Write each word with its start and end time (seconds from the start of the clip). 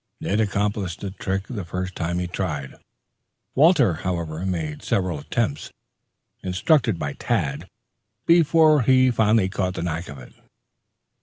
Ned 0.19 0.39
accomplished 0.41 1.01
the 1.01 1.11
trick 1.11 1.45
the 1.47 1.63
first 1.63 1.95
time 1.95 2.17
he 2.17 2.25
tried. 2.25 2.73
Walter, 3.53 3.93
however, 4.01 4.43
made 4.47 4.81
several 4.81 5.19
attempts, 5.19 5.71
instructed 6.41 6.97
by 6.97 7.13
Tad, 7.13 7.69
before 8.25 8.81
he 8.81 9.11
finally 9.11 9.47
caught 9.47 9.75
the 9.75 9.83
knack 9.83 10.09
of 10.09 10.17
it. 10.17 10.33